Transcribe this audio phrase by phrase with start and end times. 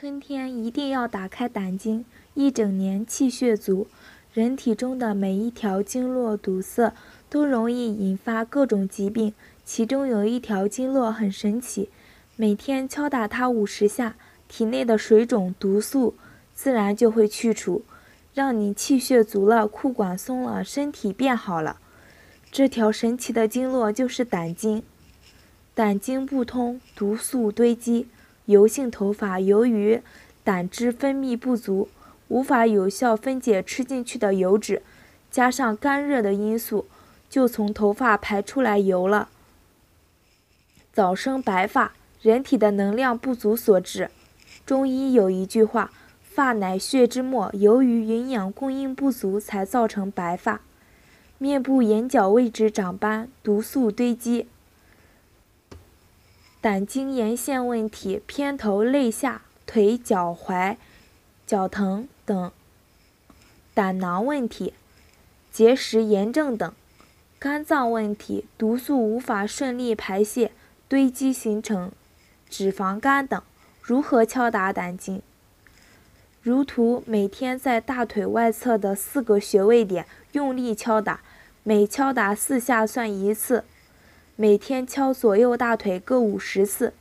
[0.00, 3.86] 春天一定要打开胆经，一整年气血足。
[4.32, 6.94] 人体中的每一条经络堵塞，
[7.28, 9.34] 都容易引发各种疾病。
[9.62, 11.90] 其中有一条经络很神奇，
[12.36, 14.16] 每天敲打它五十下，
[14.48, 16.14] 体内的水肿毒素
[16.54, 17.82] 自然就会去除，
[18.32, 21.76] 让你气血足了，裤管松了，身体变好了。
[22.50, 24.82] 这条神奇的经络就是胆经。
[25.74, 28.06] 胆经不通，毒素堆积。
[28.50, 30.02] 油性头发由于
[30.42, 31.88] 胆汁分泌不足，
[32.26, 34.82] 无法有效分解吃进去的油脂，
[35.30, 36.86] 加上干热的因素，
[37.28, 39.28] 就从头发排出来油了，
[40.92, 41.92] 早生白发。
[42.22, 44.10] 人体的能量不足所致。
[44.66, 45.90] 中医有一句话
[46.22, 50.60] ：“发乃血之末，由于营养供应不足，才造成白发。”
[51.38, 54.48] 面部、眼角位置长斑，毒素堆积。
[56.62, 60.76] 胆经沿线问题，偏头、肋下、腿、脚踝、
[61.46, 62.50] 脚疼等；
[63.72, 64.74] 胆囊问题，
[65.50, 66.72] 结石、炎症等；
[67.38, 70.52] 肝脏问题，毒素无法顺利排泄，
[70.86, 71.90] 堆积形成
[72.50, 73.42] 脂肪肝等。
[73.80, 75.22] 如何敲打胆经？
[76.42, 81.20] 如图，每天在大腿外侧的四个穴位点用力敲打，
[81.62, 83.64] 每敲打四下算一次。
[84.40, 86.94] 每天敲左右大腿各五十次，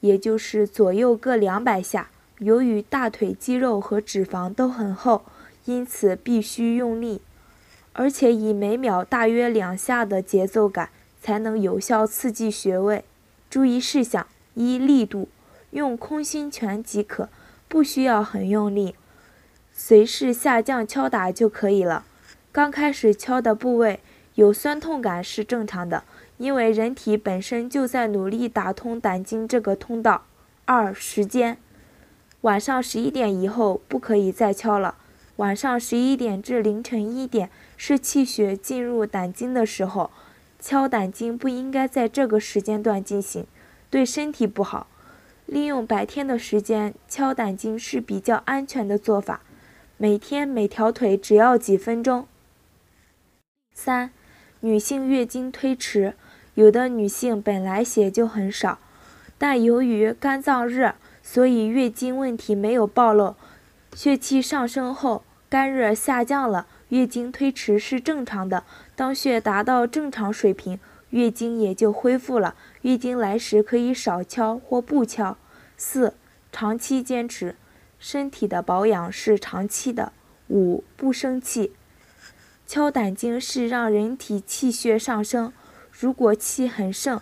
[0.00, 2.08] 也就是左右各两百下。
[2.38, 5.22] 由于大腿肌肉和脂肪都很厚，
[5.66, 7.20] 因此必须用力，
[7.92, 10.88] 而且以每秒大约两下的节奏感，
[11.20, 13.04] 才能有效刺激穴位。
[13.50, 15.28] 注意事项：一、力度，
[15.72, 17.28] 用空心拳即可，
[17.68, 18.94] 不需要很用力，
[19.74, 22.06] 随势下降敲打就可以了。
[22.50, 24.00] 刚开始敲的部位
[24.36, 26.04] 有酸痛感是正常的。
[26.40, 30.24] 因为人体本身就在努力打通胆经这个通道。
[30.64, 31.58] 二、时间，
[32.40, 34.94] 晚上十一点以后不可以再敲了。
[35.36, 40.10] 晚上十一点至凌晨一点是气血进入胆经的时候，
[40.58, 43.46] 敲胆经不应该在这个时间段进行，
[43.90, 44.86] 对身体不好。
[45.44, 49.42] 利用白天的时间敲胆经是比较安全的做法。
[49.98, 52.26] 每天每条腿只要几分钟。
[53.74, 54.10] 三、
[54.60, 56.14] 女性月经推迟。
[56.60, 58.80] 有的女性本来血就很少，
[59.38, 63.34] 但由于肝脏热，所以月经问题没有暴露。
[63.94, 68.64] 血气上升后，肝热下降了，月经推迟是正常的。
[68.94, 70.78] 当血达到正常水平，
[71.08, 72.54] 月经也就恢复了。
[72.82, 75.38] 月经来时可以少敲或不敲。
[75.78, 76.12] 四、
[76.52, 77.56] 长期坚持，
[77.98, 80.12] 身体的保养是长期的。
[80.48, 81.72] 五、不生气，
[82.66, 85.54] 敲胆经是让人体气血上升。
[86.00, 87.20] 如果气很盛，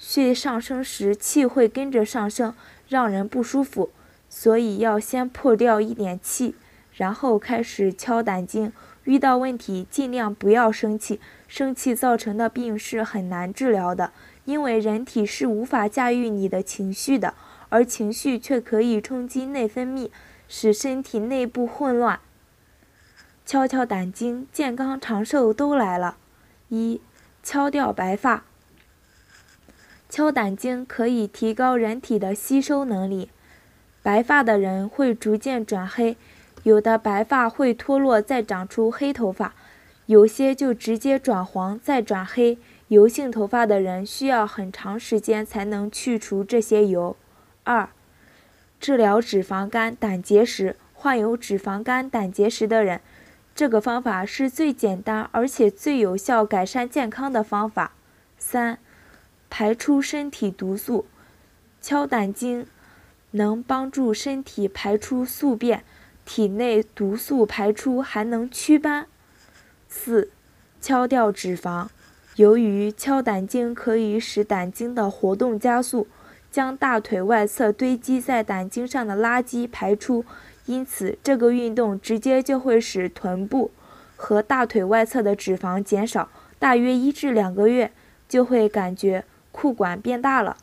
[0.00, 2.52] 血上升时气会跟着上升，
[2.88, 3.92] 让人不舒服。
[4.28, 6.56] 所以要先破掉一点气，
[6.92, 8.72] 然后开始敲胆经。
[9.04, 14.10] 遇到问题尽量不要生气，生气造成的病是很难治疗的，
[14.44, 17.34] 因为人体是无法驾驭你的情绪的，
[17.68, 20.10] 而情绪却可以冲击内分泌，
[20.48, 22.18] 使身体内部混乱。
[23.46, 26.16] 敲敲胆经，健康长寿都来了。
[26.68, 27.00] 一。
[27.48, 28.42] 敲掉白发，
[30.10, 33.30] 敲胆经可以提高人体的吸收能力。
[34.02, 36.16] 白发的人会逐渐转黑，
[36.64, 39.54] 有的白发会脱落再长出黑头发，
[40.06, 42.58] 有些就直接转黄再转黑。
[42.88, 47.16] 油性头发的人需要很长时间才能去除这些油。
[47.62, 47.88] 二、
[48.80, 50.74] 治疗脂肪肝、胆结石。
[50.92, 53.00] 患有脂肪肝、胆结石的人。
[53.56, 57.92] 这个方法是最简单而且最有效改善健康的方法。
[58.36, 58.78] 三、
[59.48, 61.06] 排出身体毒素，
[61.80, 62.66] 敲胆经
[63.30, 65.82] 能帮助身体排出宿便，
[66.26, 69.06] 体内毒素排出还能祛斑。
[69.88, 70.30] 四、
[70.82, 71.88] 敲掉脂肪，
[72.34, 76.06] 由于敲胆经可以使胆经的活动加速，
[76.52, 80.26] 将大腿外侧堆积在胆经上的垃圾排出。
[80.66, 83.70] 因此，这个运动直接就会使臀部
[84.16, 86.28] 和大腿外侧的脂肪减少，
[86.58, 87.90] 大约一至两个月
[88.28, 90.56] 就会感觉裤管变大了。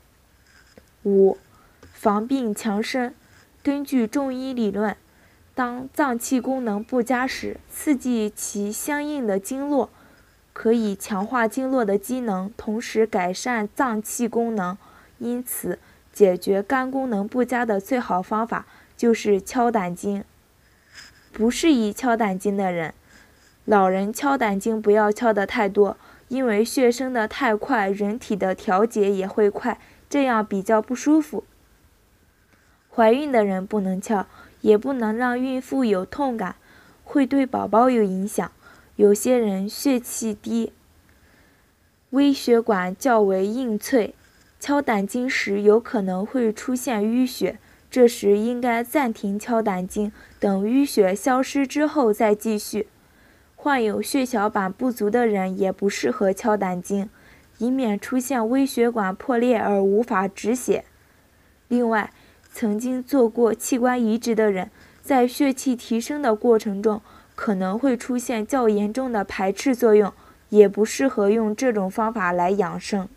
[1.04, 1.38] 五、
[1.92, 3.14] 防病强身。
[3.64, 4.98] 根据中医理论，
[5.56, 9.90] 当脏器功能不佳时，刺激其相应的经络，
[10.52, 14.78] 可以强化经络的机能，同时改善脏器功能。
[15.20, 15.80] 因此，
[16.12, 18.66] 解决肝功能不佳的最好方法。
[19.04, 20.24] 就是敲胆经，
[21.34, 22.94] 不适宜敲胆经的人，
[23.66, 25.98] 老人敲胆经不要敲得太多，
[26.30, 29.78] 因为血升得太快，人体的调节也会快，
[30.10, 31.44] 这样比较不舒服。
[32.90, 34.26] 怀孕的人不能敲，
[34.62, 36.56] 也不能让孕妇有痛感，
[37.04, 38.50] 会对宝宝有影响。
[38.96, 40.72] 有些人血气低，
[42.12, 44.16] 微血管较为硬脆，
[44.62, 47.60] 敲胆经时有可能会出现淤血，
[47.94, 52.88] 这时应该暂停敲胆经，等淤血消失之后再继续。
[53.56, 57.08] 患有血小板不足的人也不适合敲胆经，
[57.60, 60.86] 以免出现微血管破裂而无法止血。
[61.68, 62.12] 另外，
[62.52, 64.72] 曾经做过器官移植的人，
[65.04, 67.00] 在血气提升的过程中。
[67.36, 70.12] 可能会出现较严重的排斥作用，
[70.50, 73.08] 也不适合用这种方法来养生。